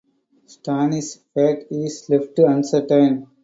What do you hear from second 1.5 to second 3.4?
is left uncertain.